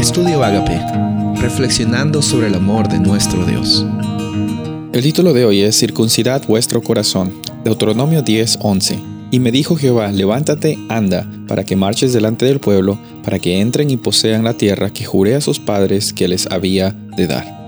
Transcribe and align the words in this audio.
Estudio 0.00 0.42
Agape, 0.42 0.80
reflexionando 1.42 2.22
sobre 2.22 2.46
el 2.46 2.54
amor 2.54 2.88
de 2.88 2.98
nuestro 2.98 3.44
Dios. 3.44 3.84
El 4.94 5.02
título 5.02 5.34
de 5.34 5.44
hoy 5.44 5.60
es 5.60 5.78
Circuncidad 5.78 6.42
vuestro 6.46 6.80
corazón, 6.82 7.34
Deuteronomio 7.64 8.22
10:11. 8.22 8.98
Y 9.30 9.40
me 9.40 9.52
dijo 9.52 9.76
Jehová, 9.76 10.10
levántate, 10.10 10.78
anda, 10.88 11.30
para 11.46 11.64
que 11.64 11.76
marches 11.76 12.14
delante 12.14 12.46
del 12.46 12.60
pueblo, 12.60 12.98
para 13.22 13.40
que 13.40 13.60
entren 13.60 13.90
y 13.90 13.98
posean 13.98 14.42
la 14.42 14.54
tierra 14.54 14.88
que 14.88 15.04
juré 15.04 15.34
a 15.34 15.42
sus 15.42 15.60
padres 15.60 16.14
que 16.14 16.28
les 16.28 16.46
había 16.46 16.96
de 17.18 17.26
dar. 17.26 17.59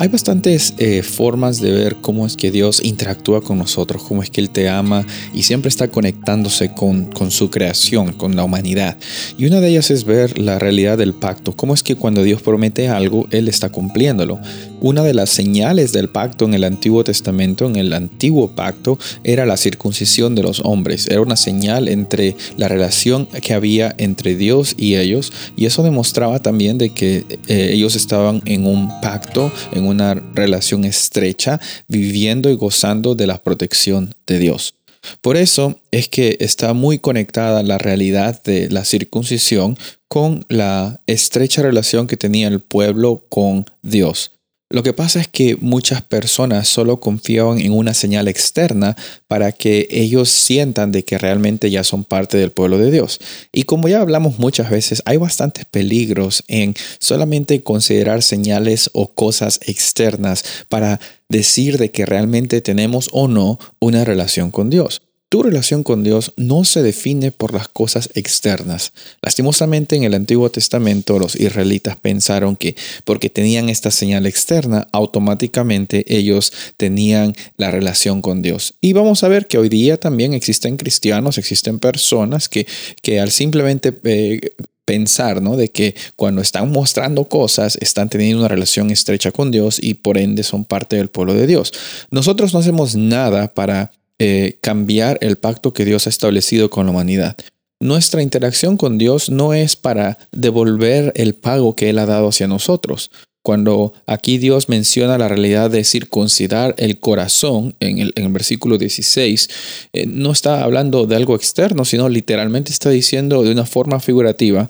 Hay 0.00 0.08
bastantes 0.08 0.72
eh, 0.78 1.02
formas 1.02 1.60
de 1.60 1.72
ver 1.72 1.96
cómo 1.96 2.24
es 2.24 2.34
que 2.34 2.50
Dios 2.50 2.82
interactúa 2.82 3.42
con 3.42 3.58
nosotros, 3.58 4.02
cómo 4.02 4.22
es 4.22 4.30
que 4.30 4.40
Él 4.40 4.48
te 4.48 4.66
ama 4.66 5.06
y 5.34 5.42
siempre 5.42 5.68
está 5.68 5.88
conectándose 5.88 6.72
con, 6.72 7.04
con 7.12 7.30
su 7.30 7.50
creación, 7.50 8.14
con 8.14 8.34
la 8.34 8.42
humanidad. 8.42 8.96
Y 9.36 9.44
una 9.44 9.60
de 9.60 9.68
ellas 9.68 9.90
es 9.90 10.04
ver 10.04 10.38
la 10.38 10.58
realidad 10.58 10.96
del 10.96 11.12
pacto, 11.12 11.54
cómo 11.54 11.74
es 11.74 11.82
que 11.82 11.96
cuando 11.96 12.22
Dios 12.22 12.40
promete 12.40 12.88
algo, 12.88 13.26
Él 13.30 13.46
está 13.46 13.68
cumpliéndolo. 13.68 14.40
Una 14.80 15.02
de 15.02 15.12
las 15.12 15.28
señales 15.28 15.92
del 15.92 16.08
pacto 16.08 16.46
en 16.46 16.54
el 16.54 16.64
Antiguo 16.64 17.04
Testamento, 17.04 17.66
en 17.66 17.76
el 17.76 17.92
antiguo 17.92 18.48
pacto, 18.48 18.98
era 19.24 19.44
la 19.44 19.56
circuncisión 19.56 20.34
de 20.34 20.42
los 20.42 20.60
hombres. 20.64 21.06
Era 21.06 21.20
una 21.20 21.36
señal 21.36 21.88
entre 21.88 22.34
la 22.56 22.68
relación 22.68 23.26
que 23.26 23.52
había 23.52 23.94
entre 23.98 24.36
Dios 24.36 24.74
y 24.78 24.96
ellos. 24.96 25.32
Y 25.56 25.66
eso 25.66 25.82
demostraba 25.82 26.38
también 26.40 26.78
de 26.78 26.90
que 26.90 27.26
eh, 27.48 27.70
ellos 27.72 27.94
estaban 27.94 28.42
en 28.46 28.66
un 28.66 28.88
pacto, 29.02 29.52
en 29.72 29.84
una 29.84 30.14
relación 30.34 30.84
estrecha, 30.84 31.60
viviendo 31.88 32.48
y 32.48 32.54
gozando 32.54 33.14
de 33.14 33.26
la 33.26 33.42
protección 33.42 34.14
de 34.26 34.38
Dios. 34.38 34.74
Por 35.20 35.36
eso 35.36 35.78
es 35.90 36.08
que 36.08 36.36
está 36.40 36.72
muy 36.72 36.98
conectada 36.98 37.62
la 37.62 37.78
realidad 37.78 38.42
de 38.42 38.68
la 38.70 38.84
circuncisión 38.84 39.76
con 40.08 40.44
la 40.48 41.00
estrecha 41.06 41.62
relación 41.62 42.06
que 42.06 42.16
tenía 42.16 42.48
el 42.48 42.60
pueblo 42.60 43.24
con 43.28 43.64
Dios. 43.82 44.32
Lo 44.72 44.84
que 44.84 44.92
pasa 44.92 45.20
es 45.20 45.26
que 45.26 45.56
muchas 45.56 46.00
personas 46.00 46.68
solo 46.68 47.00
confiaban 47.00 47.58
en 47.58 47.72
una 47.72 47.92
señal 47.92 48.28
externa 48.28 48.96
para 49.26 49.50
que 49.50 49.88
ellos 49.90 50.28
sientan 50.28 50.92
de 50.92 51.04
que 51.04 51.18
realmente 51.18 51.72
ya 51.72 51.82
son 51.82 52.04
parte 52.04 52.38
del 52.38 52.52
pueblo 52.52 52.78
de 52.78 52.92
Dios. 52.92 53.18
Y 53.50 53.64
como 53.64 53.88
ya 53.88 54.00
hablamos 54.00 54.38
muchas 54.38 54.70
veces, 54.70 55.02
hay 55.06 55.16
bastantes 55.16 55.64
peligros 55.64 56.44
en 56.46 56.74
solamente 57.00 57.64
considerar 57.64 58.22
señales 58.22 58.90
o 58.92 59.08
cosas 59.12 59.58
externas 59.66 60.44
para 60.68 61.00
decir 61.28 61.76
de 61.76 61.90
que 61.90 62.06
realmente 62.06 62.60
tenemos 62.60 63.08
o 63.10 63.26
no 63.26 63.58
una 63.80 64.04
relación 64.04 64.52
con 64.52 64.70
Dios. 64.70 65.02
Tu 65.30 65.44
relación 65.44 65.84
con 65.84 66.02
Dios 66.02 66.32
no 66.36 66.64
se 66.64 66.82
define 66.82 67.30
por 67.30 67.54
las 67.54 67.68
cosas 67.68 68.10
externas. 68.14 68.92
Lastimosamente 69.22 69.94
en 69.94 70.02
el 70.02 70.14
Antiguo 70.14 70.50
Testamento 70.50 71.20
los 71.20 71.36
israelitas 71.36 71.96
pensaron 72.00 72.56
que 72.56 72.74
porque 73.04 73.30
tenían 73.30 73.68
esta 73.68 73.92
señal 73.92 74.26
externa, 74.26 74.88
automáticamente 74.90 76.04
ellos 76.08 76.52
tenían 76.76 77.32
la 77.56 77.70
relación 77.70 78.22
con 78.22 78.42
Dios. 78.42 78.74
Y 78.80 78.92
vamos 78.92 79.22
a 79.22 79.28
ver 79.28 79.46
que 79.46 79.58
hoy 79.58 79.68
día 79.68 79.98
también 79.98 80.34
existen 80.34 80.76
cristianos, 80.76 81.38
existen 81.38 81.78
personas 81.78 82.48
que, 82.48 82.66
que 83.00 83.20
al 83.20 83.30
simplemente... 83.30 83.98
Eh, 84.02 84.40
pensar, 84.86 85.40
¿no? 85.40 85.56
De 85.56 85.70
que 85.70 85.94
cuando 86.16 86.42
están 86.42 86.72
mostrando 86.72 87.26
cosas, 87.26 87.78
están 87.80 88.08
teniendo 88.08 88.40
una 88.40 88.48
relación 88.48 88.90
estrecha 88.90 89.30
con 89.30 89.52
Dios 89.52 89.78
y 89.80 89.94
por 89.94 90.18
ende 90.18 90.42
son 90.42 90.64
parte 90.64 90.96
del 90.96 91.10
pueblo 91.10 91.32
de 91.34 91.46
Dios. 91.46 91.72
Nosotros 92.10 92.52
no 92.52 92.58
hacemos 92.58 92.96
nada 92.96 93.54
para 93.54 93.92
eh, 94.22 94.58
cambiar 94.60 95.16
el 95.22 95.36
pacto 95.36 95.72
que 95.72 95.86
Dios 95.86 96.06
ha 96.06 96.10
establecido 96.10 96.68
con 96.68 96.84
la 96.84 96.92
humanidad. 96.92 97.38
Nuestra 97.80 98.22
interacción 98.22 98.76
con 98.76 98.98
Dios 98.98 99.30
no 99.30 99.54
es 99.54 99.76
para 99.76 100.18
devolver 100.30 101.14
el 101.16 101.34
pago 101.34 101.74
que 101.74 101.88
Él 101.88 101.98
ha 101.98 102.04
dado 102.04 102.28
hacia 102.28 102.46
nosotros. 102.46 103.10
Cuando 103.42 103.94
aquí 104.04 104.36
Dios 104.36 104.68
menciona 104.68 105.16
la 105.16 105.28
realidad 105.28 105.70
de 105.70 105.84
circuncidar 105.84 106.74
el 106.76 107.00
corazón 107.00 107.74
en 107.80 107.98
el, 107.98 108.12
versículo 108.28 108.76
16, 108.76 109.48
eh, 109.94 110.04
no 110.04 110.32
está 110.32 110.64
hablando 110.64 111.06
de 111.06 111.16
algo 111.16 111.34
externo, 111.34 111.86
sino 111.86 112.10
literalmente 112.10 112.72
está 112.72 112.90
diciendo 112.90 113.42
de 113.42 113.52
una 113.52 113.64
forma 113.64 114.00
figurativa, 114.00 114.68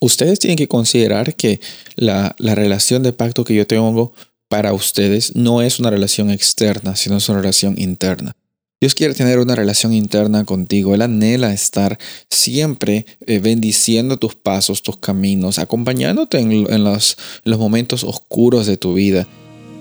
ustedes 0.00 0.40
tienen 0.40 0.58
que 0.58 0.68
considerar 0.68 1.36
que 1.36 1.58
la, 1.96 2.36
la 2.38 2.54
relación 2.54 3.02
de 3.02 3.14
pacto 3.14 3.44
que 3.44 3.54
yo 3.54 3.66
tengo 3.66 4.12
para 4.50 4.74
ustedes 4.74 5.34
no 5.34 5.62
es 5.62 5.78
una 5.78 5.88
relación 5.88 6.28
externa, 6.28 6.96
sino 6.96 7.16
es 7.16 7.26
una 7.30 7.40
relación 7.40 7.76
interna. 7.78 8.36
Dios 8.80 8.94
quiere 8.94 9.14
tener 9.14 9.38
una 9.38 9.54
relación 9.54 9.92
interna 9.92 10.44
contigo. 10.44 10.94
Él 10.94 11.02
anhela 11.02 11.52
estar 11.52 11.98
siempre 12.28 13.06
eh, 13.26 13.38
bendiciendo 13.38 14.18
tus 14.18 14.34
pasos, 14.34 14.82
tus 14.82 14.98
caminos, 14.98 15.58
acompañándote 15.58 16.38
en, 16.38 16.84
los, 16.84 17.16
los 17.44 17.58
momentos 17.58 18.04
oscuros 18.04 18.66
de 18.66 18.76
tu 18.76 18.94
vida. 18.94 19.26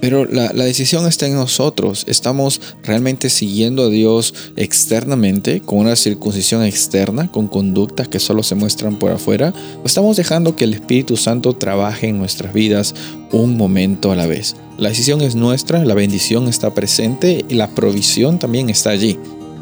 Pero 0.03 0.25
la, 0.25 0.51
decisión 0.51 1.07
está 1.07 1.27
en 1.27 1.35
nosotros. 1.35 2.03
¿Estamos 2.09 2.59
realmente 2.83 3.29
siguiendo 3.29 3.83
a 3.83 3.89
Dios 3.89 4.33
externamente, 4.57 5.61
con 5.61 5.79
una 5.79 5.95
circuncisión 5.95 6.61
externa, 6.65 7.31
con 7.31 7.47
conductas 7.47 8.09
que 8.09 8.19
solo 8.19 8.43
se 8.43 8.55
muestran 8.55 8.99
por 8.99 9.11
afuera? 9.11 9.53
¿O 9.81 9.85
estamos 9.85 10.17
dejando 10.17 10.57
que 10.57 10.65
el 10.65 10.73
Espíritu 10.73 11.15
Santo 11.15 11.53
trabaje 11.55 12.09
en 12.09 12.17
nuestras 12.17 12.53
vidas 12.53 12.93
un 13.31 13.55
momento 13.55 14.11
a 14.11 14.17
la 14.17 14.27
vez? 14.27 14.57
La 14.77 14.89
decisión 14.89 15.21
es 15.21 15.35
nuestra, 15.35 15.85
la 15.85 15.93
bendición 15.93 16.47
está 16.47 16.73
presente 16.73 17.45
y 17.47 17.53
la 17.53 17.69
provisión 17.69 18.39
también 18.39 18.69
está 18.69 18.89
allí. 18.89 19.19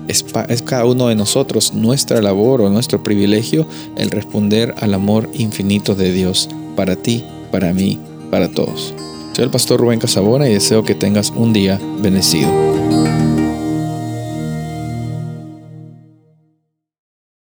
Es, 0.07 0.25
es, 0.47 0.61
cada 0.61 0.85
uno 0.85 1.07
de 1.07 1.16
nosotros 1.16 1.73
nuestra 1.73 2.22
labor 2.22 2.61
o 2.61 2.69
nuestro 2.69 3.03
privilegio 3.03 3.67
el 3.97 4.09
responder 4.09 4.73
al 4.79 4.94
amor 4.94 5.29
infinito 5.33 5.95
de 5.95 6.11
Dios 6.11 6.49
para 6.75 6.95
ti, 6.95 7.23
para 7.51 7.73
mí, 7.73 7.99
para 8.29 8.49
todos. 8.49 8.94
Soy 9.33 9.45
el 9.45 9.51
pastor 9.51 9.79
Rubén 9.79 9.99
Casabona 9.99 10.47
y 10.49 10.53
deseo 10.53 10.83
que 10.83 10.95
tengas 10.95 11.31
un 11.35 11.53
día 11.53 11.79
bendecido. 12.01 12.49